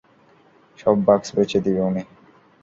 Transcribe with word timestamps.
সব 0.79 0.95
বাক্স 1.07 1.27
বেচে 1.35 1.59
দিবে 1.65 1.81
উনি। 1.81 2.03